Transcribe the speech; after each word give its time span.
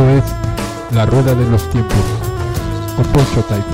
Es 0.00 0.24
La 0.92 1.04
Rueda 1.04 1.34
de 1.34 1.44
los 1.50 1.68
Tiempos 1.68 1.98
con 2.96 3.04
Poncho 3.12 3.42
Taipa. 3.42 3.66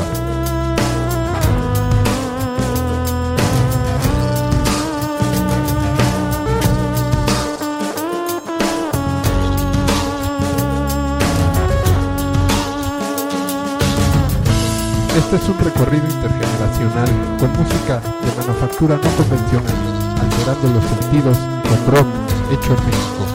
Este 15.17 15.37
es 15.37 15.49
un 15.49 15.58
recorrido 15.61 16.06
intergeneracional 16.06 17.09
con 17.38 17.52
música 17.52 18.01
de 18.01 18.43
manufactura 18.43 18.97
no 18.97 19.11
convencional, 19.16 19.74
alterando 20.20 20.80
los 20.80 20.85
sentidos 20.91 21.38
con 21.69 21.95
rock 21.95 22.07
hecho 22.51 22.74
en 22.74 22.85
México. 22.85 23.26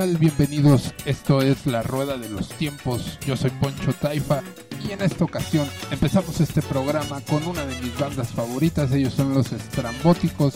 Bienvenidos, 0.00 0.94
esto 1.04 1.42
es 1.42 1.66
La 1.66 1.82
Rueda 1.82 2.16
de 2.16 2.30
los 2.30 2.48
Tiempos, 2.48 3.18
yo 3.26 3.36
soy 3.36 3.50
Poncho 3.50 3.92
Taifa 3.92 4.40
y 4.82 4.92
en 4.92 5.02
esta 5.02 5.24
ocasión 5.24 5.68
empezamos 5.90 6.40
este 6.40 6.62
programa 6.62 7.20
con 7.28 7.46
una 7.46 7.66
de 7.66 7.78
mis 7.82 7.98
bandas 7.98 8.28
favoritas, 8.28 8.92
ellos 8.92 9.12
son 9.12 9.34
los 9.34 9.52
Estrambóticos 9.52 10.54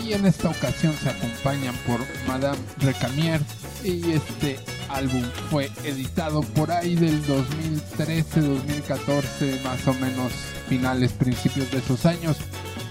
y 0.00 0.12
en 0.12 0.26
esta 0.26 0.50
ocasión 0.50 0.94
se 0.94 1.08
acompañan 1.08 1.74
por 1.88 1.98
Madame 2.28 2.60
Recamier 2.78 3.40
y 3.82 4.12
este 4.12 4.60
álbum 4.90 5.24
fue 5.50 5.72
editado 5.82 6.42
por 6.42 6.70
ahí 6.70 6.94
del 6.94 7.20
2013-2014 7.26 9.60
más 9.64 9.88
o 9.88 9.94
menos 9.94 10.32
finales, 10.68 11.10
principios 11.14 11.68
de 11.72 11.78
esos 11.78 12.06
años. 12.06 12.36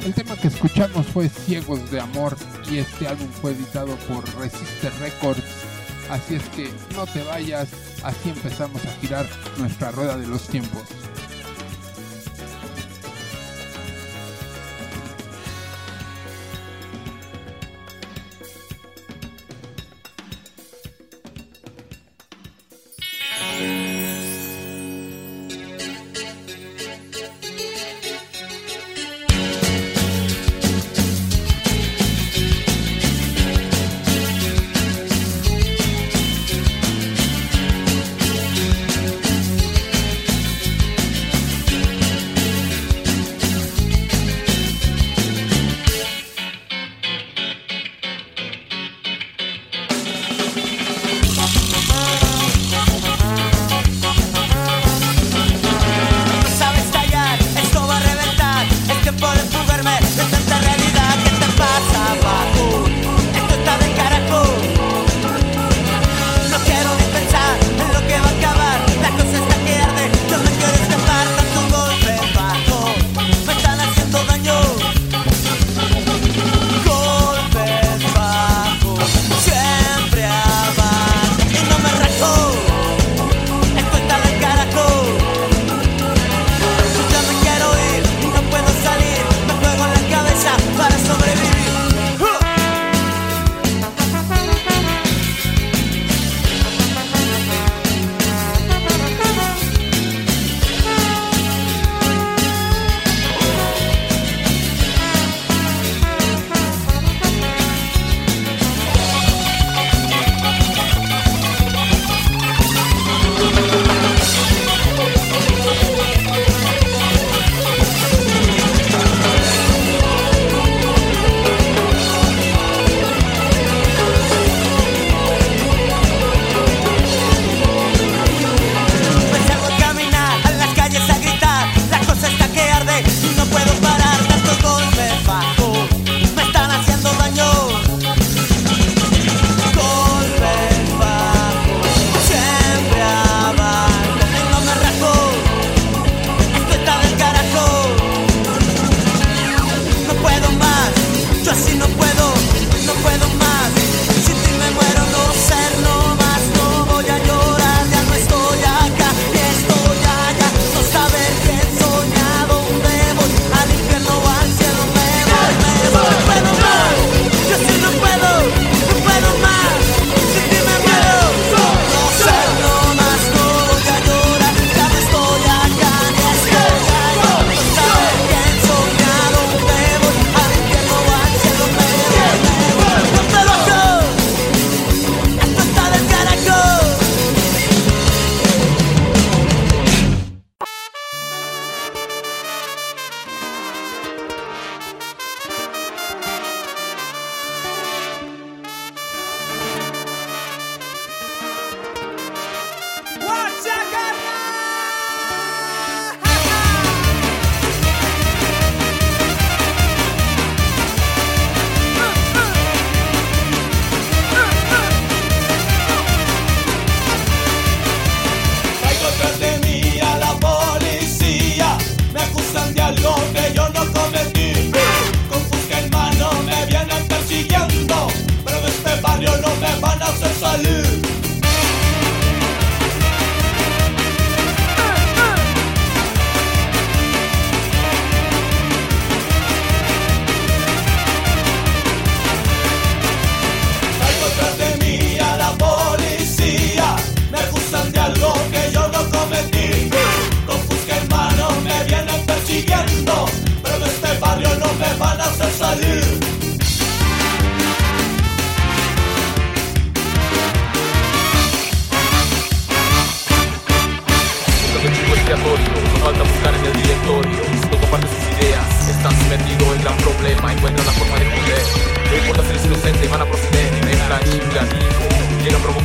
El 0.06 0.14
tema 0.14 0.36
que 0.36 0.50
escuchamos 0.50 1.08
fue 1.08 1.30
Ciegos 1.30 1.90
de 1.92 2.02
Amor 2.02 2.36
y 2.70 2.78
este 2.78 3.08
álbum 3.08 3.28
fue 3.42 3.52
editado 3.52 3.96
por 4.08 4.24
Resiste 4.38 4.90
Records. 5.00 5.67
Así 6.10 6.36
es 6.36 6.44
que 6.50 6.70
no 6.96 7.06
te 7.06 7.22
vayas, 7.24 7.68
así 8.04 8.30
empezamos 8.30 8.84
a 8.86 8.92
girar 9.02 9.28
nuestra 9.58 9.92
rueda 9.92 10.18
de 10.18 10.28
los 10.28 10.48
tiempos. 10.48 10.84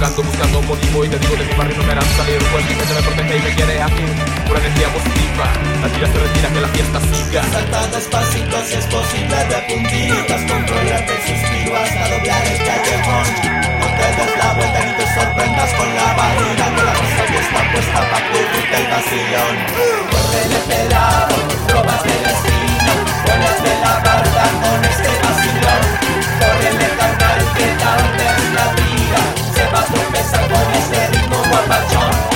buscando, 0.02 0.22
buscando 0.22 0.58
un 0.58 0.66
motivo 0.66 1.04
Y 1.04 1.08
te 1.08 1.18
digo 1.18 1.36
de 1.36 1.44
mi 1.44 1.54
barrio 1.54 1.76
no 1.76 1.84
me 1.84 1.92
harán 1.92 2.08
salir 2.16 2.42
Un 2.42 2.52
buen 2.52 2.66
que 2.66 2.74
me 2.74 3.02
protege 3.02 3.36
y 3.36 3.42
me 3.42 3.54
quiere 3.54 3.82
aquí 3.82 4.04
Pura 4.46 4.58
energía 4.58 4.88
positiva. 4.88 5.46
La 5.80 5.88
tira 5.88 6.06
se 6.06 6.18
retira, 6.18 6.48
que 6.50 6.60
la 6.60 6.68
fiesta 6.68 7.00
siga. 7.00 7.42
Saltados 7.52 8.04
pasitos 8.10 8.66
si 8.66 8.74
es 8.74 8.86
posible 8.86 9.36
de 9.46 9.58
puntitas 9.70 10.40
Controlarte 10.50 11.12
el 11.14 11.22
suspiro 11.22 11.76
hasta 11.76 12.04
doblar 12.10 12.42
el 12.46 12.58
callejón. 12.58 13.26
No 13.78 13.86
te 13.96 14.06
des 14.18 14.32
la 14.38 14.48
vuelta 14.54 14.78
ni 14.86 14.92
te 14.98 15.06
sorprendas 15.14 15.70
con 15.74 15.88
la 15.94 16.08
barriga 16.14 16.66
Que 16.74 16.82
la 16.82 16.94
cosa 16.98 17.22
ya 17.32 17.40
está 17.40 17.60
puesta 17.72 18.00
para 18.10 18.26
cubrirte 18.28 18.76
el 18.82 18.86
vacilón. 18.90 19.54
Corre 20.10 20.42
de 20.50 20.56
este 20.62 20.80
lado, 20.90 21.36
robas 21.70 22.02
destino 22.02 22.92
Pones 23.24 23.58
de 23.62 23.74
la 23.80 23.94
barra 24.02 24.46
con 24.62 24.84
este 24.84 25.10
vacilón. 25.22 25.91
about 31.72 31.90
John. 31.90 32.31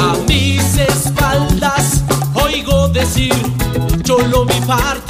A 0.00 0.16
mis 0.26 0.78
espaldas 0.78 2.02
oigo 2.34 2.88
decir, 2.88 3.34
yo 4.04 4.18
lo 4.28 4.46
vi 4.46 4.58
partir, 4.66 5.03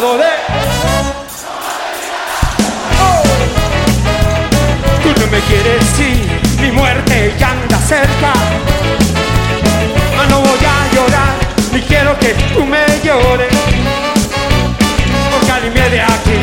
de. 0.00 0.32
Oh. 3.00 3.22
Tú 5.02 5.20
no 5.20 5.26
me 5.28 5.38
quieres 5.42 6.00
ir, 6.00 6.26
mi 6.60 6.72
muerte 6.72 7.32
ya 7.38 7.50
anda 7.50 7.78
cerca. 7.78 8.32
Ah, 10.18 10.26
no 10.28 10.40
voy 10.40 10.58
a 10.58 10.94
llorar, 10.94 11.34
ni 11.72 11.80
quiero 11.82 12.18
que 12.18 12.34
tú 12.54 12.64
me 12.66 12.84
llores. 13.04 13.54
Porque 15.30 15.52
al 15.52 15.64
irme 15.64 15.88
de 15.88 16.00
aquí 16.00 16.40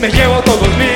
me 0.00 0.08
llevo 0.10 0.40
todos 0.40 0.68
mis 0.78 0.93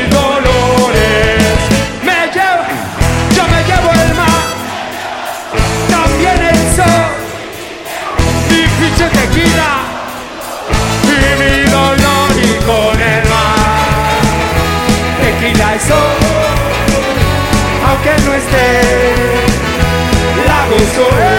la 20.99 21.38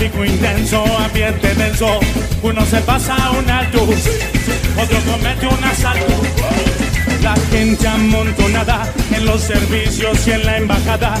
tráfico 0.00 0.24
intenso, 0.24 0.84
ambiente 0.98 1.54
denso. 1.54 2.00
Uno 2.42 2.64
se 2.64 2.80
pasa 2.80 3.16
un 3.32 3.50
alto, 3.50 3.82
otro 3.82 4.98
comete 5.00 5.46
un 5.46 5.64
asalto. 5.64 6.14
La 7.22 7.34
gente 7.50 7.86
amontonada 7.86 8.90
en 9.14 9.26
los 9.26 9.42
servicios 9.42 10.26
y 10.26 10.30
en 10.32 10.46
la 10.46 10.56
embajada. 10.56 11.14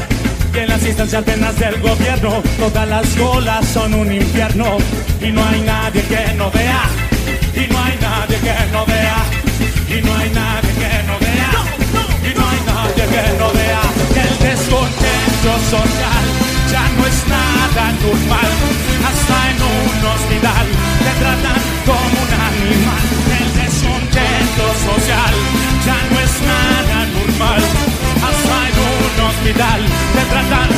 Y 0.54 0.58
en 0.58 0.68
las 0.68 0.82
instancias 0.84 1.22
penas 1.24 1.58
del 1.58 1.78
gobierno, 1.80 2.42
todas 2.58 2.88
las 2.88 3.06
colas 3.16 3.66
son 3.68 3.92
un 3.92 4.12
infierno. 4.12 4.78
Y 5.20 5.30
no 5.30 5.44
hay 5.44 5.60
nadie 5.60 6.02
que 6.02 6.34
no 6.34 6.50
vea, 6.50 6.82
y 7.54 7.70
no 7.70 7.84
hay 7.84 7.98
nadie 8.00 8.38
que 8.38 8.72
no 8.72 8.86
vea, 8.86 9.16
y 9.88 10.00
no 10.02 10.16
hay 10.16 10.30
nadie 10.30 10.72
que 10.80 11.02
no 11.06 11.18
vea, 11.20 11.52
y 12.30 12.34
no 12.34 12.48
hay 12.48 12.60
nadie 12.64 13.04
que 13.12 13.38
no 13.38 13.52
vea. 13.52 13.82
El 14.24 14.38
descontento 14.38 15.52
social 15.68 16.24
ya 16.72 16.88
no 16.96 17.06
está 17.06 17.59
normal, 17.76 18.50
hasta 19.06 19.50
en 19.50 19.62
un 19.62 20.04
hospital 20.10 20.66
te 21.04 21.12
tratan 21.22 21.60
como 21.86 22.16
un 22.24 22.32
animal. 22.50 23.04
El 23.38 23.48
descontento 23.62 24.64
social 24.90 25.34
ya 25.86 25.98
no 26.10 26.18
es 26.18 26.34
nada 26.42 27.06
normal, 27.06 27.62
hasta 28.28 28.56
en 28.68 28.76
un 28.90 29.14
hospital 29.28 29.80
te 30.14 30.22
tratan 30.32 30.68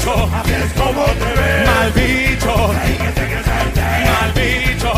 bicho, 0.00 0.30
así 0.34 0.52
es 0.52 0.72
como 0.72 1.04
te 1.04 1.24
ves. 1.40 1.66
Mal 1.66 1.92
bicho, 1.92 2.54
mal 4.08 4.32
bicho, 4.34 4.92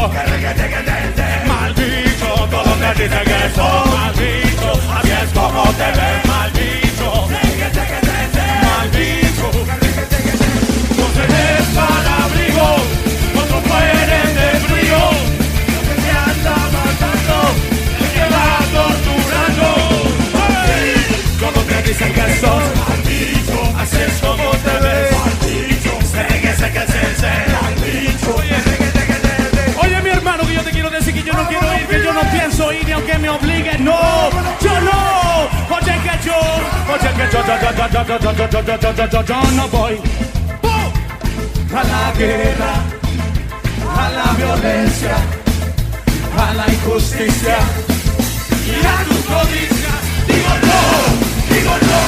mal 1.49 1.75
bicho, 1.75 2.49
todo 2.51 2.77
me 2.77 2.95
dice 2.95 3.21
que 3.25 3.51
soy 3.55 3.91
mal 3.91 4.13
bicho, 4.15 4.71
así 4.97 5.11
es 5.11 5.31
como 5.33 5.63
te 5.73 5.89
ves. 5.99 6.27
Mal 6.27 6.51
bicho, 6.53 7.29
mal 8.63 8.89
bicho, 8.91 9.49
no 10.99 11.07
tenés 11.17 11.67
para 11.75 12.25
abrigo, 12.25 12.69
cuando 13.35 13.57
mueren 13.69 14.31
de 14.35 14.49
frío, 14.67 15.03
que 15.87 15.95
te 16.03 16.11
anda 16.11 16.57
matando, 16.75 17.39
va 18.33 18.47
torturando, 18.73 19.69
todo 21.41 21.61
te 21.65 21.77
dicen 21.89 22.13
que 22.13 22.25
soy 22.41 22.82
pienso 32.53 32.73
ir 32.73 32.93
aunque 32.93 33.19
me 33.19 33.29
obliguen. 33.29 33.85
No, 33.85 33.99
yo 34.61 34.81
no. 34.81 35.77
Oye 35.77 35.95
que 36.05 36.27
yo, 36.27 36.37
oye 36.93 37.11
que 37.17 37.33
yo, 37.33 37.47
yo, 37.47 37.55
yo, 37.61 37.89
yo, 37.89 38.07
yo, 38.09 38.19
yo, 38.19 38.33
yo, 38.33 38.51
yo, 38.51 38.77
yo, 38.77 38.93
yo, 38.93 39.07
yo, 39.07 39.25
yo 39.25 39.51
no 39.53 39.69
voy 39.69 40.01
a 41.75 41.85
la 41.85 42.13
guerra, 42.19 42.75
a 43.97 44.11
la 44.11 44.33
violencia, 44.37 45.17
a 46.39 46.55
la 46.55 46.67
injusticia 46.69 47.57
y 48.67 48.85
a 48.85 49.05
tu 49.05 49.17
codicia. 49.25 49.93
Digo 50.27 50.55
no, 50.69 51.55
digo 51.55 51.75
no, 51.89 52.01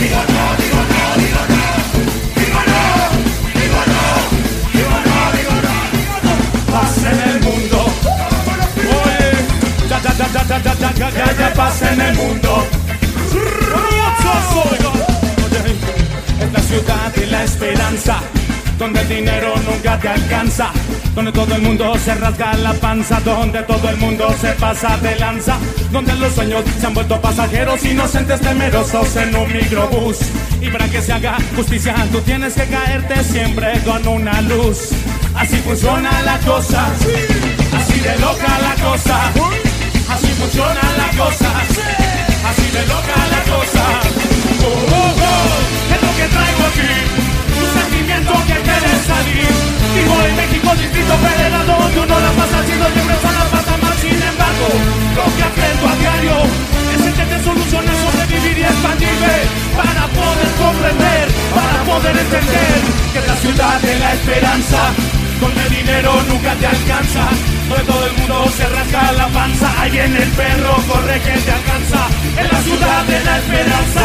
digo 0.00 0.22
no, 0.28 0.56
digo 0.58 0.82
no, 0.88 1.22
digo 1.22 1.40
no. 1.48 1.57
que 11.36 11.56
pasa 11.56 11.92
en 11.92 12.00
el 12.00 12.14
mundo. 12.16 12.66
Es 16.40 16.52
la 16.52 16.60
ciudad 16.60 17.14
de 17.14 17.26
la 17.26 17.44
esperanza, 17.44 18.20
donde 18.78 19.00
el 19.00 19.08
dinero 19.08 19.54
nunca 19.68 19.98
te 19.98 20.08
alcanza, 20.08 20.70
donde 21.14 21.32
todo 21.32 21.54
el 21.54 21.62
mundo 21.62 21.94
se 22.04 22.14
rasga 22.14 22.54
la 22.54 22.74
panza, 22.74 23.20
donde 23.20 23.62
todo 23.62 23.88
el 23.88 23.96
mundo 23.96 24.34
se 24.40 24.52
pasa 24.52 24.96
de 24.98 25.16
lanza, 25.16 25.56
donde 25.90 26.14
los 26.14 26.32
sueños 26.34 26.64
se 26.78 26.86
han 26.86 26.94
vuelto 26.94 27.20
pasajeros, 27.20 27.84
inocentes 27.84 28.40
temerosos 28.40 29.16
en 29.16 29.34
un 29.34 29.52
microbús. 29.52 30.18
Y 30.60 30.68
para 30.70 30.88
que 30.88 31.00
se 31.00 31.12
haga 31.12 31.38
justicia, 31.56 31.94
tú 32.12 32.20
tienes 32.20 32.54
que 32.54 32.66
caerte 32.66 33.24
siempre 33.24 33.80
con 33.84 34.06
una 34.06 34.40
luz. 34.42 34.90
Así 35.34 35.56
funciona 35.58 36.22
la 36.22 36.38
cosa, 36.40 36.86
así 37.76 38.00
de 38.00 38.18
loca 38.18 38.58
la 38.60 38.74
cosa 38.84 39.32
funciona 40.48 40.80
la 40.96 41.08
cosa, 41.10 41.48
así 42.48 42.66
de 42.72 42.82
loca 42.86 43.16
la 43.34 43.42
cosa. 43.52 43.84
Oh, 44.64 44.94
oh, 44.96 45.12
oh, 45.20 45.92
es 45.92 46.00
lo 46.00 46.12
que 46.16 46.26
traigo 46.34 46.62
aquí, 46.72 46.92
un 47.60 47.68
sentimiento 47.80 48.32
que 48.48 48.56
quiere 48.64 48.92
salir. 49.04 49.52
Vivo 49.94 50.16
en 50.24 50.36
México, 50.36 50.68
distrito 50.74 51.14
federal, 51.18 51.66
donde 51.66 52.00
uno 52.00 52.20
la 52.20 52.32
pasa 52.32 52.60
haciendo 52.60 52.86
siempre 52.94 53.16
la 53.20 53.44
pasa 53.52 53.76
mal. 53.76 53.94
Sin 54.00 54.20
embargo, 54.22 54.68
lo 55.18 55.26
que 55.36 55.42
aprendo 55.42 55.84
a 55.84 55.94
diario 56.00 56.36
es 56.96 57.00
entender 57.06 57.40
soluciones, 57.44 57.94
sobrevivir 58.00 58.58
y 58.58 58.64
expandirme 58.64 59.36
para 59.76 60.02
poder 60.16 60.50
comprender, 60.64 61.24
para 61.52 61.78
poder 61.92 62.16
entender 62.24 62.72
que 63.12 63.20
la 63.20 63.36
ciudad 63.36 63.80
de 63.82 63.98
la 63.98 64.14
esperanza, 64.14 64.80
donde 65.40 65.62
el 65.62 65.70
dinero 65.70 66.12
nunca 66.28 66.54
te 66.54 66.66
alcanza, 66.66 67.24
donde 67.68 67.84
todo 67.84 68.06
el 68.06 68.12
mundo 68.18 68.44
se 68.56 68.66
rasca 68.68 69.12
la 69.12 69.28
panza, 69.28 69.68
ahí 69.80 69.90
viene 69.90 70.22
el 70.22 70.30
perro, 70.30 70.74
corre 70.88 71.20
que 71.20 71.38
te 71.46 71.52
alcanza, 71.52 72.00
en 72.36 72.48
la 72.52 72.60
ciudad 72.62 73.04
de 73.04 73.24
la 73.24 73.38
esperanza. 73.38 74.04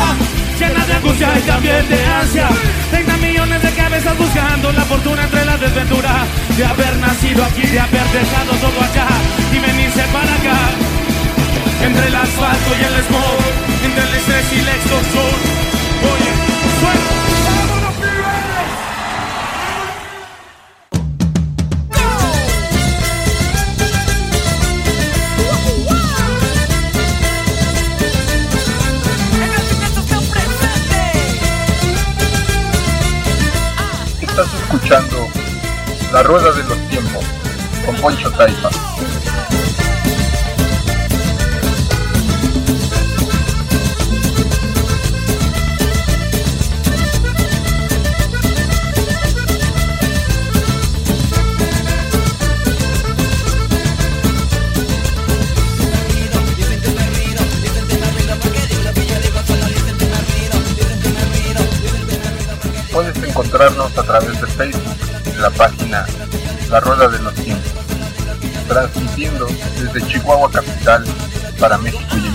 Llena 0.59 0.85
de 0.85 0.93
angustia 0.93 1.29
y 1.37 1.41
también 1.41 1.89
de 1.89 2.05
ansia. 2.05 2.47
30 2.91 3.17
millones 3.17 3.61
de 3.63 3.71
cabezas 3.71 4.17
buscando 4.17 4.71
la 4.71 4.85
fortuna 4.85 5.23
entre 5.23 5.45
la 5.45 5.57
desventura 5.57 6.25
De 6.55 6.63
haber 6.63 6.95
nacido 6.97 7.43
aquí, 7.43 7.63
de 7.63 7.79
haber 7.79 8.07
dejado 8.13 8.51
todo 8.61 8.79
allá. 8.85 9.07
Y 9.51 9.59
venirse 9.59 10.03
para 10.13 10.33
acá. 10.39 10.59
Entre 11.81 12.07
el 12.07 12.15
asfalto 12.15 12.69
y 12.79 12.83
el 12.85 13.03
smog 13.03 13.39
Entre 13.83 14.03
el 14.03 14.13
estrés 14.13 14.45
y 14.53 14.61
la 14.61 14.71
extorsión. 14.75 15.35
Oye, 16.13 16.31
suena 16.79 17.02
escuchando 34.83 35.29
La 36.11 36.23
Rueda 36.23 36.51
de 36.51 36.63
los 36.63 36.77
Tiempos 36.89 37.23
con 37.85 37.95
Poncho 37.95 38.29
Taifa. 38.31 38.92
Encontrarnos 63.53 63.95
a 63.99 64.03
través 64.03 64.41
de 64.41 64.47
Facebook 64.47 64.95
la 65.37 65.51
página 65.51 66.07
La 66.71 66.79
Rueda 66.79 67.07
de 67.07 67.19
los 67.19 67.35
Tiempos, 67.35 67.71
transmitiendo 68.67 69.47
desde 69.79 70.07
Chihuahua 70.07 70.49
Capital 70.51 71.05
para 71.59 71.77
México 71.77 72.17
y 72.17 72.32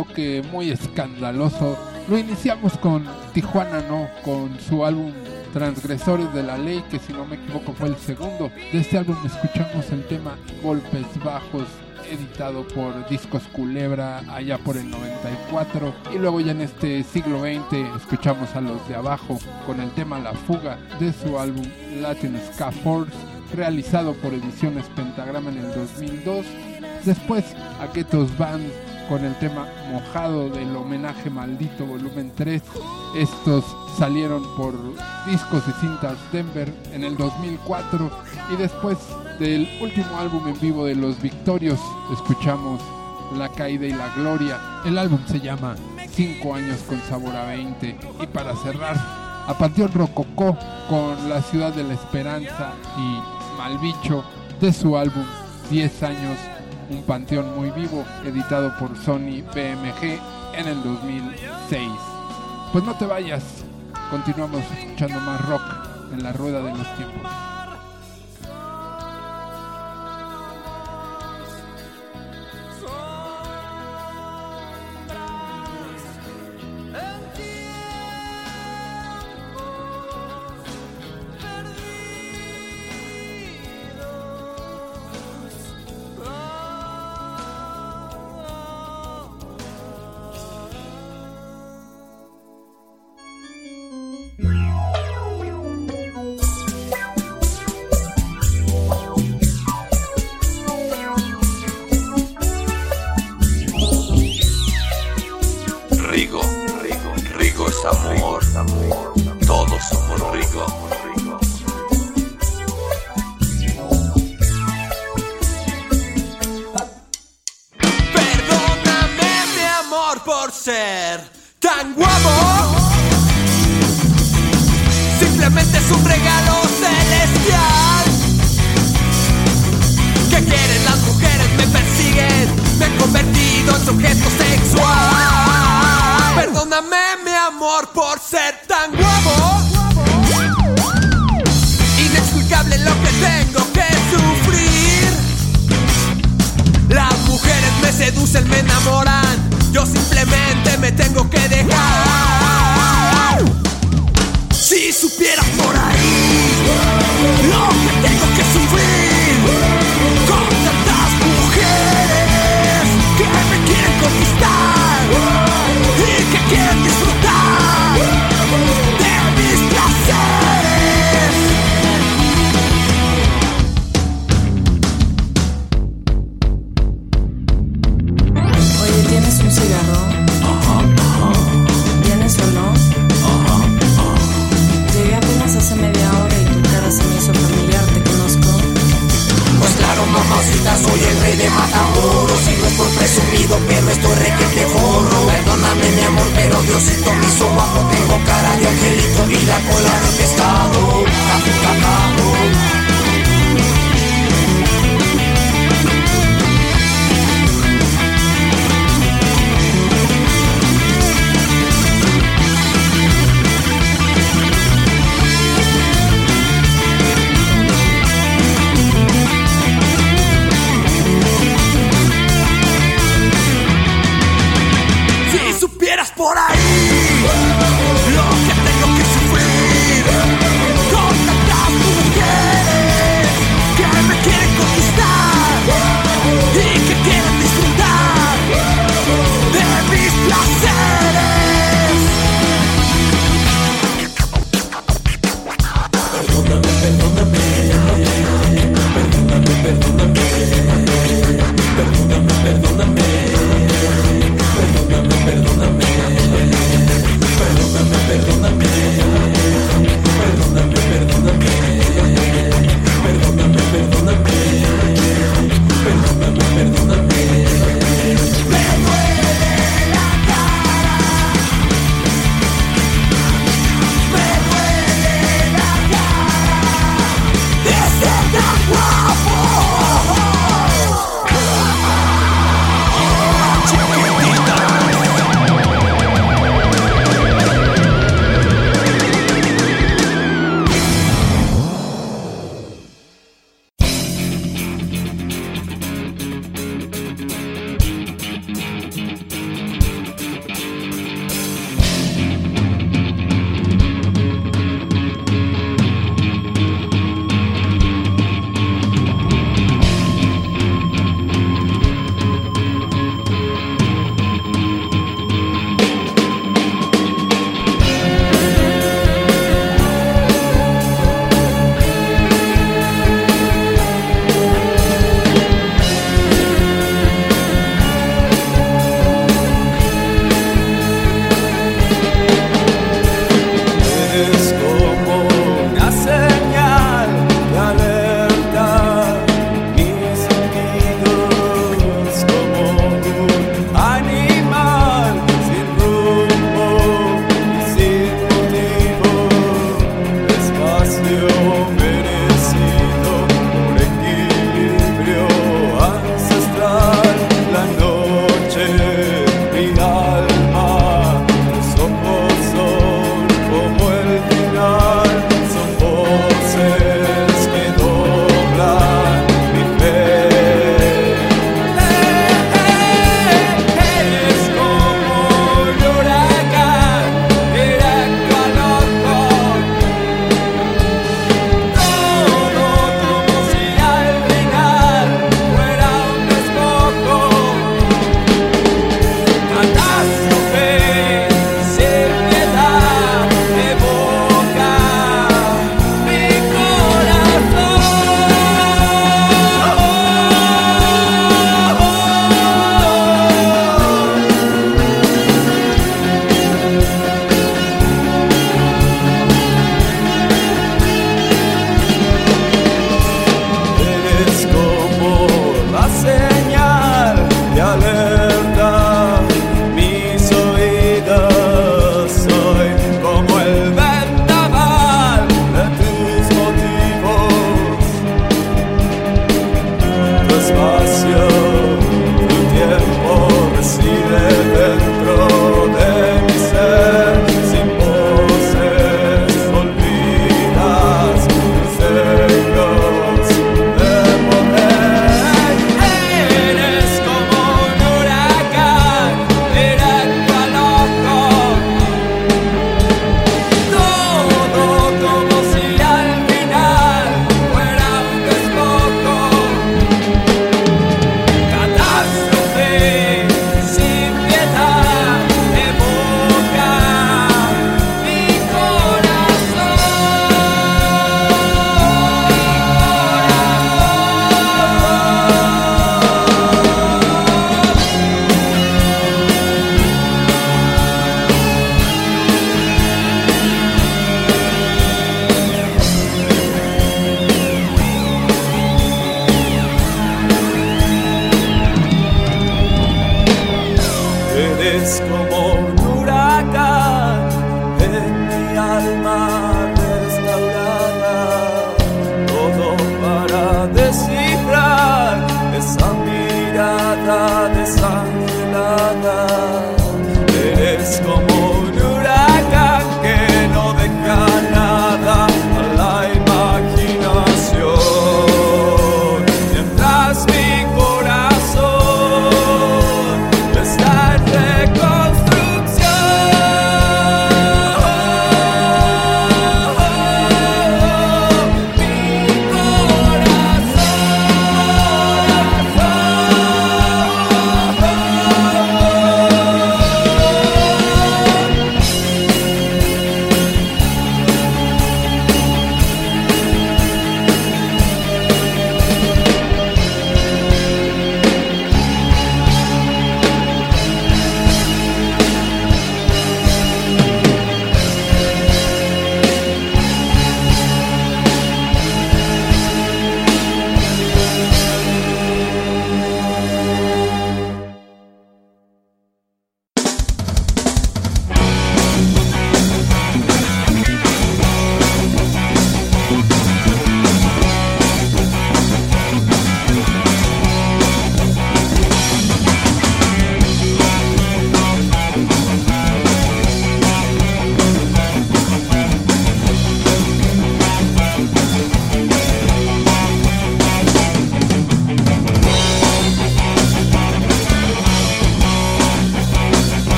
bloque 0.00 0.42
muy 0.50 0.70
escandaloso, 0.70 1.76
lo 2.08 2.16
iniciamos 2.16 2.78
con 2.78 3.04
Tijuana 3.34 3.82
No, 3.82 4.08
con 4.24 4.58
su 4.60 4.84
álbum 4.84 5.12
Transgresores 5.52 6.32
de 6.32 6.42
la 6.42 6.56
Ley, 6.56 6.82
que 6.90 6.98
si 6.98 7.12
no 7.12 7.26
me 7.26 7.36
equivoco 7.36 7.74
fue 7.74 7.88
el 7.88 7.96
segundo. 7.96 8.50
De 8.72 8.78
este 8.78 8.96
álbum 8.96 9.16
escuchamos 9.26 9.90
el 9.90 10.06
tema 10.06 10.36
Golpes 10.62 11.06
Bajos, 11.22 11.66
editado 12.10 12.66
por 12.68 13.06
Discos 13.10 13.42
Culebra 13.52 14.22
allá 14.32 14.56
por 14.56 14.78
el 14.78 14.90
94. 14.90 15.92
Y 16.14 16.18
luego 16.18 16.40
ya 16.40 16.52
en 16.52 16.62
este 16.62 17.02
siglo 17.02 17.40
XX 17.40 17.96
escuchamos 17.96 18.54
a 18.54 18.62
los 18.62 18.88
de 18.88 18.94
abajo 18.94 19.38
con 19.66 19.80
el 19.80 19.90
tema 19.90 20.18
La 20.18 20.32
Fuga 20.32 20.78
de 20.98 21.12
su 21.12 21.38
álbum 21.38 21.66
Latin 22.00 22.40
Ska 22.54 22.72
Force, 22.72 23.12
realizado 23.54 24.14
por 24.14 24.32
Ediciones 24.32 24.86
Pentagrama 24.96 25.50
en 25.50 25.58
el 25.58 25.74
2002. 25.74 26.46
Después 27.04 27.44
a 27.80 27.92
Ketos 27.92 28.36
Band 28.38 28.89
con 29.10 29.24
el 29.24 29.34
tema 29.40 29.66
Mojado 29.90 30.48
del 30.50 30.74
homenaje 30.76 31.30
maldito 31.30 31.84
volumen 31.84 32.30
3. 32.36 32.62
Estos 33.16 33.64
salieron 33.98 34.44
por 34.56 34.72
discos 35.26 35.64
y 35.66 35.72
cintas 35.80 36.16
Denver 36.32 36.72
en 36.92 37.02
el 37.02 37.16
2004 37.16 38.08
y 38.52 38.56
después 38.56 38.98
del 39.40 39.68
último 39.82 40.16
álbum 40.16 40.46
en 40.46 40.60
vivo 40.60 40.84
de 40.84 40.94
Los 40.94 41.20
Victorios 41.20 41.80
escuchamos 42.12 42.80
La 43.36 43.48
Caída 43.48 43.84
y 43.84 43.92
la 43.92 44.14
Gloria. 44.14 44.60
El 44.84 44.96
álbum 44.96 45.18
se 45.26 45.40
llama 45.40 45.74
5 46.12 46.54
años 46.54 46.78
con 46.88 47.00
sabor 47.00 47.34
a 47.34 47.46
20 47.46 47.96
y 48.22 48.26
para 48.28 48.54
cerrar 48.58 48.94
a 49.44 49.52
Panteón 49.58 49.92
Rococó 49.92 50.56
con 50.88 51.28
La 51.28 51.42
Ciudad 51.42 51.74
de 51.74 51.82
la 51.82 51.94
Esperanza 51.94 52.74
y 52.96 53.58
Malbicho 53.58 54.22
de 54.60 54.72
su 54.72 54.96
álbum 54.96 55.24
10 55.68 56.02
años 56.04 56.38
un 56.90 57.02
panteón 57.04 57.56
muy 57.56 57.70
vivo, 57.70 58.04
editado 58.24 58.74
por 58.78 58.96
Sony 58.98 59.42
BMG 59.54 60.18
en 60.54 60.68
el 60.68 60.82
2006. 60.82 61.88
Pues 62.72 62.84
no 62.84 62.94
te 62.98 63.06
vayas, 63.06 63.42
continuamos 64.10 64.62
escuchando 64.76 65.20
más 65.20 65.40
rock 65.48 65.62
en 66.12 66.22
la 66.22 66.32
rueda 66.32 66.60
de 66.60 66.76
los 66.76 66.96
tiempos. 66.96 67.30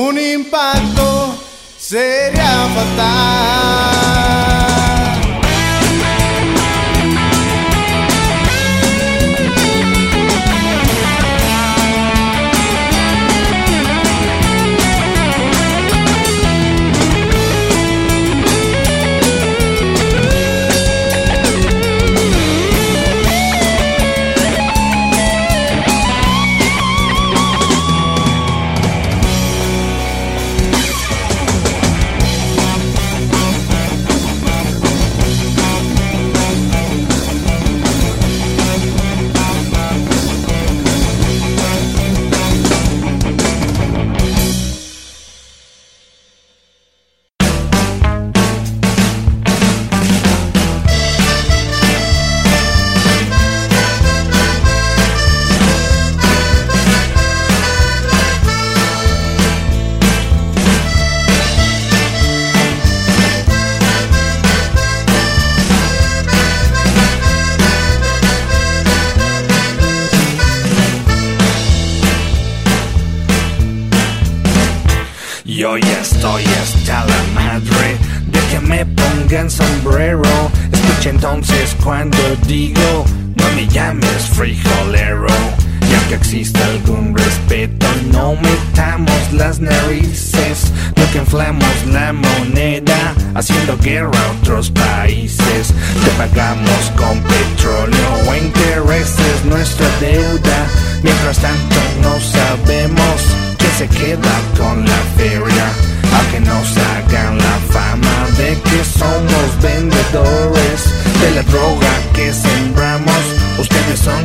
Un 0.00 0.18
impacto 0.18 1.34
sería 1.78 2.68
fatal. 2.74 3.59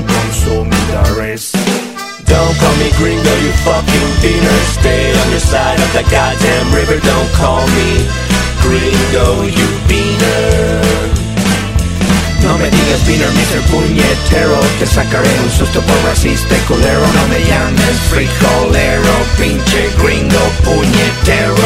Ustedes 0.06 0.36
son 0.36 0.70
consumidores. 0.70 1.52
Don't 2.26 2.58
call 2.60 2.76
me 2.78 2.92
gringo, 2.98 3.34
you 3.42 3.52
fucking 3.64 4.12
beaner. 4.22 4.60
Stay 4.80 5.14
on 5.14 5.30
your 5.32 5.40
side 5.40 5.80
of 5.80 5.92
the 5.94 6.04
goddamn 6.10 6.74
river. 6.74 7.00
Don't 7.00 7.32
call 7.34 7.66
me 7.68 8.06
gringo, 8.62 9.44
you 9.44 9.68
beaner. 9.88 10.82
No 12.44 12.58
me 12.58 12.70
digas 12.70 13.06
beaner, 13.08 13.32
Mr. 13.32 13.62
Puñetero 13.72 14.60
Te 14.78 14.86
sacaré 14.86 15.30
un 15.44 15.50
susto 15.50 15.82
por 15.82 15.98
racista 16.04 16.56
culero 16.68 17.00
No 17.00 17.28
me 17.28 17.40
llames 17.44 18.00
frijolero 18.12 19.14
Pinche 19.36 19.90
gringo 19.98 20.44
puñetero 20.64 21.66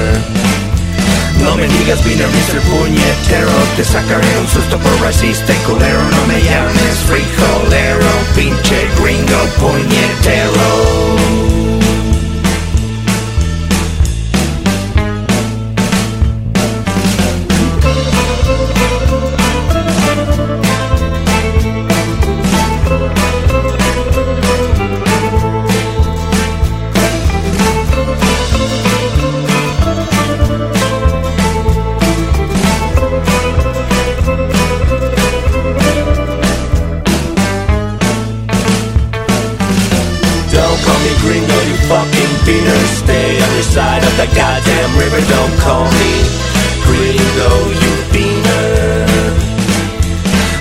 No 1.43 1.55
me 1.55 1.67
digas 1.67 2.03
beaner, 2.03 2.27
Mr. 2.27 2.61
Puñetero 2.61 3.51
Te 3.75 3.83
sacaré 3.83 4.39
un 4.39 4.47
susto 4.47 4.77
por 4.77 5.01
racista 5.01 5.53
y 5.53 5.57
culero 5.67 6.01
No 6.01 6.27
me 6.27 6.41
llames 6.41 6.97
frijolero 7.07 8.09
Pinche 8.35 8.87
gringo 8.97 9.45
puñetero 9.59 11.50
Gringo, 41.21 41.57
you 41.69 41.77
fucking 41.89 42.33
beaner. 42.45 42.81
Stay 43.01 43.41
on 43.41 43.51
your 43.53 43.63
side 43.63 44.03
of 44.03 44.13
the 44.17 44.27
goddamn 44.35 44.91
river. 44.97 45.21
Don't 45.29 45.55
call 45.59 45.85
me 45.85 46.13
gringo, 46.85 47.51
you 47.81 47.93
beaner. 48.13 49.01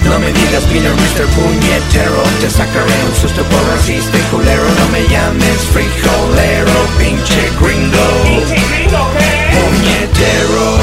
No 0.04 0.18
me 0.18 0.32
digas 0.32 0.64
beaner, 0.72 0.92
Mr. 0.92 1.24
Puñetero 1.36 2.22
Te 2.40 2.50
sacaré 2.50 2.92
un 3.08 3.14
susto 3.14 3.44
por 3.44 3.62
racista 3.68 4.18
y 4.18 4.22
culero 4.32 4.64
No 4.64 4.88
me 4.88 5.06
llames 5.06 5.60
frijolero 5.72 6.72
Pinche 6.98 7.50
gringo 7.60 8.06
Puñetero 9.54 10.79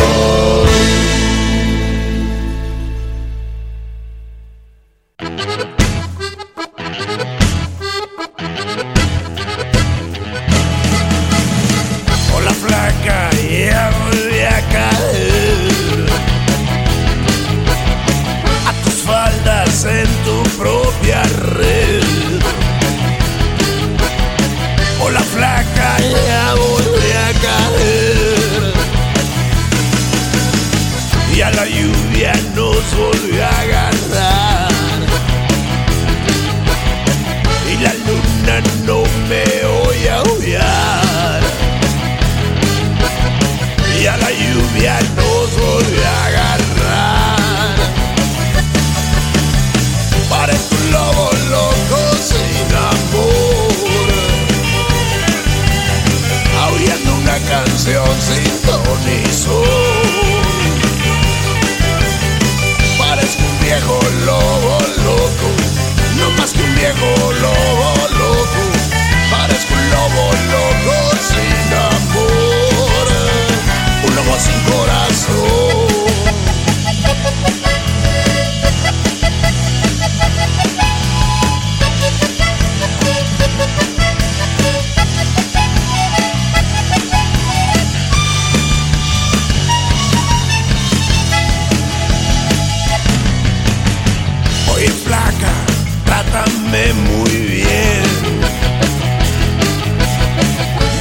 trátame 96.67 96.93
muy 96.93 97.31
bien. 97.31 98.03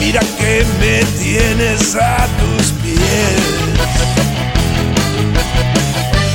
Mira 0.01 0.21
que 0.39 0.64
me 0.81 1.05
tienes 1.19 1.97
a 1.97 2.27
tus 2.39 2.73
pies. 2.83 3.01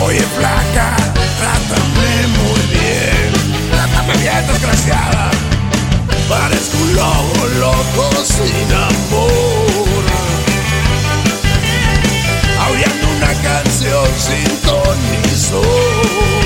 Oye 0.01 0.21
flaca, 0.37 0.95
trátame 1.39 2.27
muy 2.39 2.61
bien. 2.79 3.71
Trátame 3.71 4.17
bien, 4.17 4.47
desgraciada. 4.47 5.31
Parezco 6.27 6.77
un 6.77 6.95
lobo 6.95 7.47
loco 7.59 8.09
sin 8.23 8.73
amor. 8.73 10.03
Aullando 12.59 13.07
una 13.17 13.33
canción 13.41 14.07
sin 14.17 14.57
ton 14.61 16.40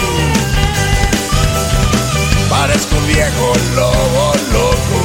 más 2.76 2.86
que 2.88 2.96
un 2.96 3.08
viejo 3.08 3.54
lobo 3.74 4.34
loco, 4.52 4.98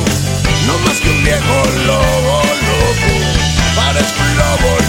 no 0.66 0.78
más 0.78 1.00
que 1.00 1.08
un 1.08 1.22
viejo 1.22 1.62
lobo 1.86 2.42
loco, 2.66 3.12
parezco 3.76 4.22
un 4.22 4.36
lobo 4.38 4.70
loco. 4.70 4.79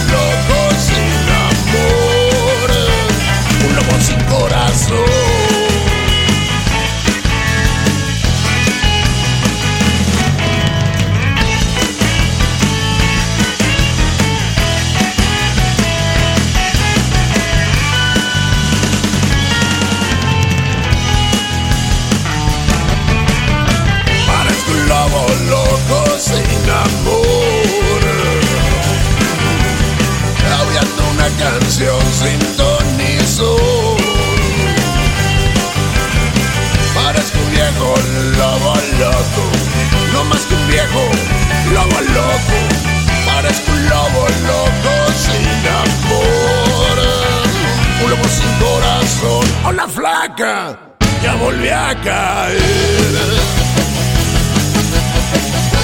ya 50.42 51.34
volví 51.36 51.68
a 51.68 51.94
caer. 52.02 53.14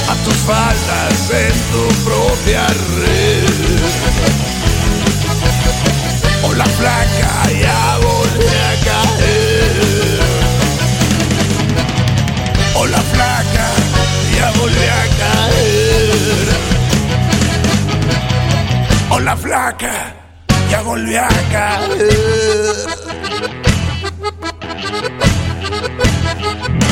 A 0.09 0.14
tus 0.24 0.38
faldas 0.48 1.30
en 1.30 1.54
tu 1.70 1.82
propia 2.04 2.66
red. 2.96 3.78
O 6.42 6.52
la 6.54 6.64
placa, 6.78 7.32
ya 7.64 7.98
volví 8.02 8.56
a 8.70 8.74
caer. 8.86 10.20
O 12.74 12.86
la 12.86 13.02
placa, 13.12 13.66
ya 14.36 14.50
volví 14.59 14.88
a 15.00 15.04
caer. 15.20 16.48
O 19.11 19.20
la 19.20 19.36
flaca, 19.36 20.14
ya 20.70 20.80
volví 20.82 21.16
a 21.16 21.28
caer. 21.52 22.88
Thank 25.99 26.82
you. 26.82 26.88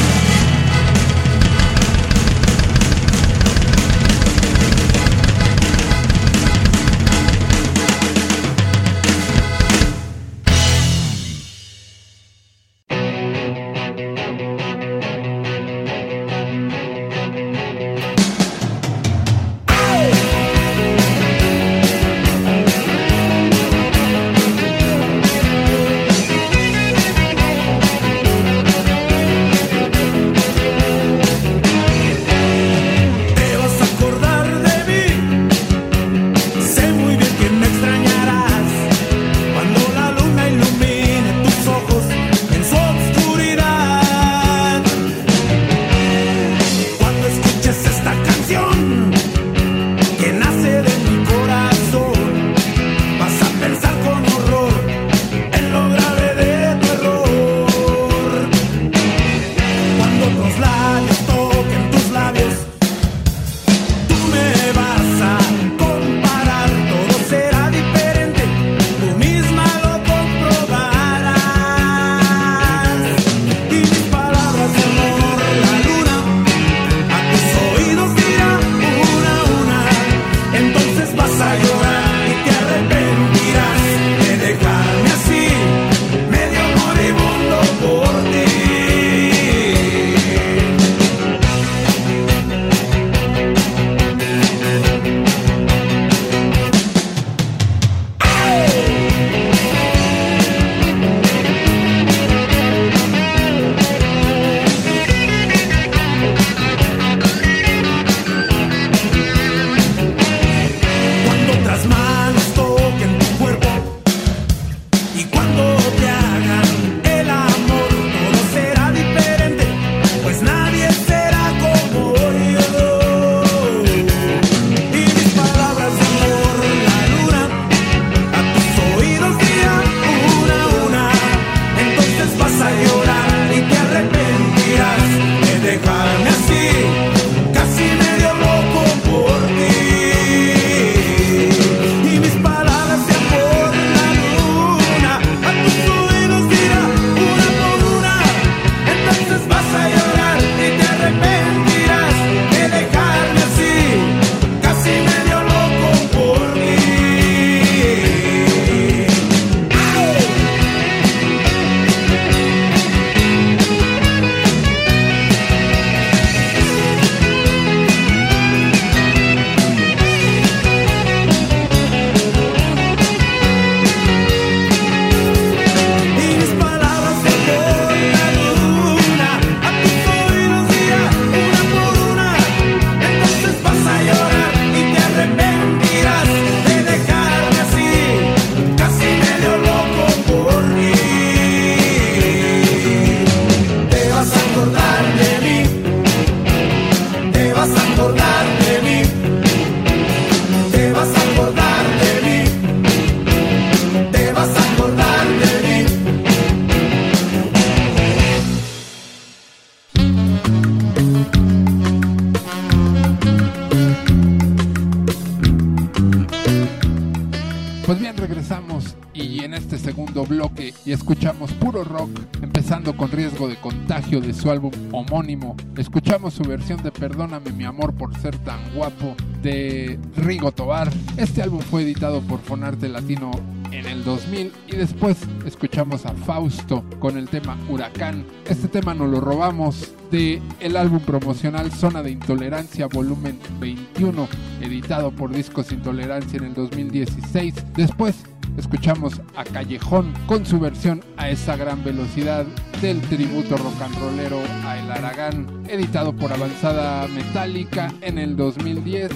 regresamos 218.37 218.95
y 219.15 219.43
en 219.45 219.55
este 219.55 219.79
segundo 219.79 220.27
bloque 220.27 220.75
y 220.85 220.93
escuchamos 220.93 221.55
puro 221.55 221.85
rock, 221.85 222.11
empezando 222.43 222.95
con 222.95 223.11
riesgo 223.11 223.49
de 223.49 223.57
contagio 223.57 224.21
de 224.21 224.35
su 224.35 224.51
álbum 224.51 224.73
homónimo. 224.93 225.57
Escuchamos 225.75 226.35
su 226.35 226.43
versión 226.43 226.83
de 226.83 226.93
Perdóname 226.93 227.51
mi 227.53 227.65
amor 227.65 227.95
por 227.95 228.15
ser 228.19 228.37
tan 228.37 228.75
guapo 228.75 229.15
de 229.43 229.99
Rigo 230.17 230.53
Tobar. 230.53 230.93
Este 231.17 231.41
álbum 231.41 231.61
fue 231.61 231.85
editado 231.85 232.21
por 232.21 232.41
Fonarte 232.41 232.91
Latino 232.91 233.31
en 233.73 233.87
el 233.87 234.05
2000 234.05 234.53
y 234.67 234.77
después 234.77 235.19
escuchamos 235.45 236.07
a 236.07 236.13
Fausto 236.13 236.85
con 236.99 237.17
el 237.17 237.29
tema 237.29 237.59
Huracán. 237.69 238.25
Este 238.49 238.69
tema 238.69 238.95
nos 238.95 239.11
lo 239.11 239.21
robamos 239.21 239.93
de 240.11 240.41
el 240.61 240.77
álbum 240.77 241.01
promocional 241.01 241.73
Zona 241.73 242.03
de 242.03 242.11
Intolerancia 242.11 242.87
volumen 242.87 243.39
21 243.59 244.29
editado 244.61 245.11
por 245.11 245.31
Discos 245.31 245.73
Intolerancia 245.73 246.39
en 246.39 246.45
el 246.45 246.55
2016. 246.55 247.55
Después 247.75 248.25
escuchamos 248.57 249.21
a 249.37 249.45
Callejón 249.45 250.13
con 250.27 250.45
su 250.47 250.59
versión 250.59 251.03
a 251.17 251.31
esa 251.31 251.57
gran 251.57 251.83
velocidad 251.85 252.45
del 252.81 253.01
tributo 253.03 253.57
rock 253.57 253.83
and 253.83 253.99
rollero 253.99 254.41
a 254.65 254.79
El 254.79 254.91
Aragán, 254.91 255.65
editado 255.69 256.15
por 256.15 256.33
Avanzada 256.33 257.07
Metálica 257.09 257.93
en 258.01 258.19
el 258.19 258.37
2010. 258.37 259.11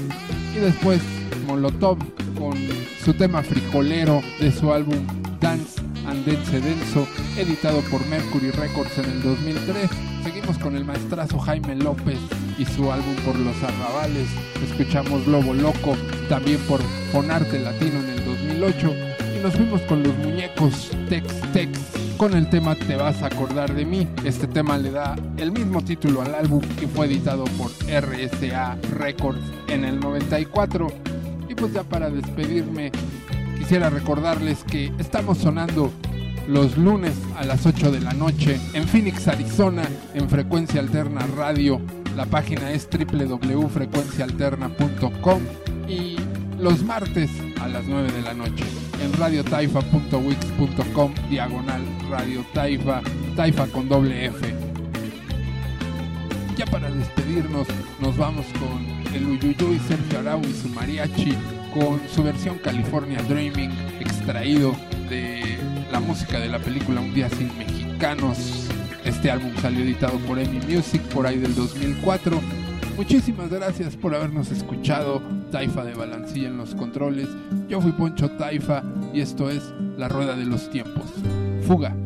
Y 0.54 0.58
después 0.58 1.00
Molotov 1.46 1.98
con 2.38 2.56
su 3.04 3.14
tema 3.14 3.42
frijolero 3.42 4.22
de 4.40 4.50
su 4.52 4.72
álbum 4.72 5.06
Dance 5.40 5.80
and 6.06 6.24
Dance 6.26 6.60
Denso, 6.60 7.06
editado 7.36 7.80
por 7.90 8.04
Mercury 8.06 8.50
Records 8.50 8.98
en 8.98 9.06
el 9.06 9.22
2003. 9.22 9.90
Seguimos 10.24 10.58
con 10.58 10.76
el 10.76 10.84
maestrazo 10.84 11.38
Jaime 11.38 11.76
López 11.76 12.18
y 12.58 12.64
su 12.64 12.92
álbum 12.92 13.14
Por 13.24 13.36
los 13.38 13.56
Arrabales. 13.62 14.28
Escuchamos 14.62 15.26
Lobo 15.26 15.54
Loco, 15.54 15.96
también 16.28 16.58
por 16.68 16.80
Fonarte 17.12 17.58
Latino 17.58 18.00
en 18.00 18.10
el 18.10 18.24
2008. 18.24 19.09
Nos 19.42 19.54
fuimos 19.54 19.80
con 19.82 20.02
los 20.02 20.16
muñecos 20.18 20.90
Tex 21.08 21.40
Tex 21.52 21.78
con 22.18 22.34
el 22.34 22.50
tema 22.50 22.74
Te 22.74 22.96
vas 22.96 23.22
a 23.22 23.26
acordar 23.26 23.74
de 23.74 23.86
mí. 23.86 24.06
Este 24.24 24.46
tema 24.46 24.76
le 24.76 24.90
da 24.90 25.16
el 25.38 25.50
mismo 25.50 25.82
título 25.82 26.20
al 26.20 26.34
álbum 26.34 26.60
y 26.82 26.86
fue 26.86 27.06
editado 27.06 27.44
por 27.56 27.70
RSA 27.70 28.76
Records 28.98 29.40
en 29.68 29.86
el 29.86 29.98
94. 29.98 30.88
Y 31.48 31.54
pues 31.54 31.72
ya 31.72 31.84
para 31.84 32.10
despedirme, 32.10 32.92
quisiera 33.58 33.88
recordarles 33.88 34.62
que 34.64 34.92
estamos 34.98 35.38
sonando 35.38 35.90
los 36.46 36.76
lunes 36.76 37.14
a 37.38 37.46
las 37.46 37.64
8 37.64 37.92
de 37.92 38.00
la 38.00 38.12
noche 38.12 38.60
en 38.74 38.86
Phoenix, 38.86 39.26
Arizona, 39.26 39.88
en 40.12 40.28
Frecuencia 40.28 40.80
Alterna 40.80 41.26
Radio. 41.36 41.80
La 42.14 42.26
página 42.26 42.72
es 42.72 42.86
www.frecuencialterna.com 42.90 45.42
y 45.88 46.16
los 46.58 46.84
martes 46.84 47.30
a 47.62 47.68
las 47.68 47.86
9 47.86 48.12
de 48.12 48.20
la 48.20 48.34
noche 48.34 48.64
en 49.00 49.12
radiotaifa.wix.com 49.14 51.14
diagonal 51.28 51.82
Radio 52.08 52.44
Taifa, 52.52 53.02
Taifa 53.36 53.66
con 53.68 53.88
doble 53.88 54.26
F. 54.26 54.54
Ya 56.56 56.66
para 56.66 56.90
despedirnos 56.90 57.68
nos 58.00 58.16
vamos 58.16 58.46
con 58.58 58.84
el 59.14 59.26
Uyuyuy 59.26 59.78
Sergio 59.88 60.18
Arau 60.20 60.40
y 60.42 60.52
su 60.52 60.68
mariachi 60.68 61.36
con 61.72 62.00
su 62.14 62.22
versión 62.22 62.58
California 62.58 63.22
Dreaming 63.22 63.70
extraído 64.00 64.76
de 65.08 65.58
la 65.90 66.00
música 66.00 66.38
de 66.38 66.48
la 66.48 66.58
película 66.58 67.00
Un 67.00 67.14
día 67.14 67.30
sin 67.30 67.56
mexicanos. 67.56 68.68
Este 69.04 69.30
álbum 69.30 69.52
salió 69.60 69.82
editado 69.82 70.18
por 70.20 70.38
Emi 70.38 70.60
Music 70.66 71.00
por 71.14 71.26
ahí 71.26 71.38
del 71.38 71.54
2004. 71.54 72.40
Muchísimas 73.00 73.48
gracias 73.48 73.96
por 73.96 74.14
habernos 74.14 74.52
escuchado. 74.52 75.22
Taifa 75.50 75.84
de 75.84 75.94
Balancilla 75.94 76.48
en 76.48 76.58
los 76.58 76.74
controles. 76.74 77.28
Yo 77.66 77.80
fui 77.80 77.92
Poncho 77.92 78.28
Taifa 78.32 78.82
y 79.14 79.22
esto 79.22 79.48
es 79.48 79.62
La 79.96 80.06
Rueda 80.06 80.36
de 80.36 80.44
los 80.44 80.68
Tiempos. 80.68 81.06
Fuga. 81.66 81.96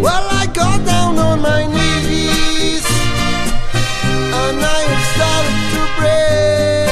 Well, 0.00 0.26
I 0.30 0.46
got 0.52 0.84
down 0.84 1.18
on 1.18 1.40
my 1.40 1.66
knees 1.66 2.86
and 4.42 4.60
I 4.60 4.82
started 5.12 5.60
to 5.72 5.80
pray. 5.98 6.86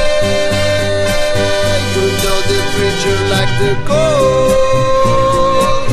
You 1.95 2.05
know 2.23 2.39
the 2.51 2.59
preacher 2.73 3.19
like 3.33 3.53
the 3.63 3.73
gold. 3.91 5.87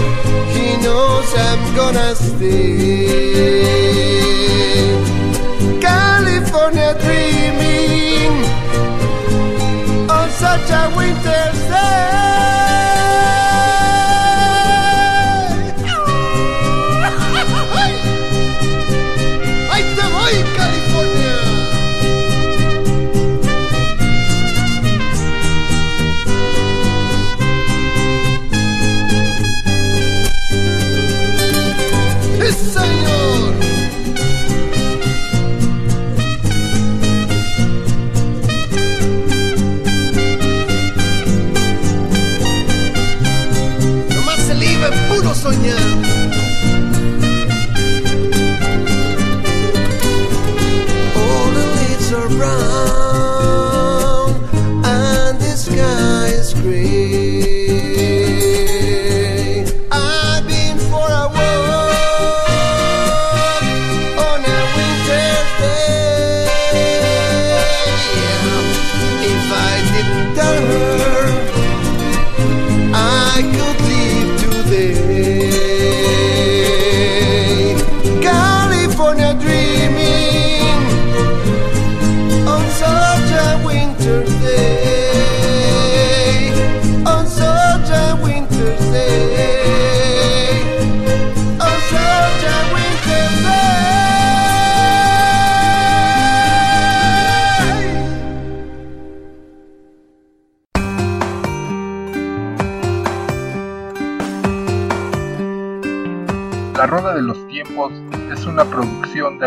He 0.55 0.67
knows 0.85 1.29
I'm 1.49 1.63
gonna 1.75 2.11
stay. 2.15 3.35
California 5.81 6.91
dreaming 7.03 8.35
on 10.09 10.29
such 10.31 10.69
a 10.71 10.73
winter's 10.97 11.44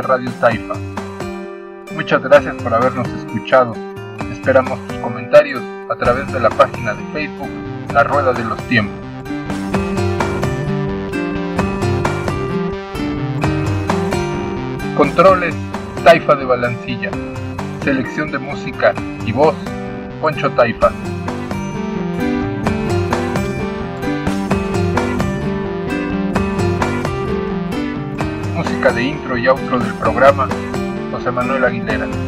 Radio 0.07 0.31
Taifa. 0.39 0.73
Muchas 1.93 2.23
gracias 2.23 2.55
por 2.63 2.73
habernos 2.73 3.09
escuchado. 3.09 3.73
Esperamos 4.31 4.79
tus 4.87 4.95
comentarios 4.99 5.61
a 5.89 5.95
través 5.95 6.31
de 6.31 6.39
la 6.39 6.49
página 6.49 6.93
de 6.93 7.03
Facebook 7.11 7.49
La 7.93 8.05
Rueda 8.05 8.31
de 8.31 8.45
los 8.45 8.57
Tiempos. 8.69 8.95
Controles 14.95 15.53
Taifa 16.05 16.35
de 16.35 16.45
Balancilla. 16.45 17.11
Selección 17.83 18.31
de 18.31 18.37
música 18.37 18.93
y 19.25 19.33
voz 19.33 19.55
Poncho 20.21 20.49
Taifa. 20.51 20.89
De 28.93 29.03
intro 29.03 29.37
y 29.37 29.47
outro 29.49 29.79
del 29.79 29.93
programa 29.95 30.47
José 31.11 31.29
Manuel 31.29 31.65
Aguilera. 31.65 32.26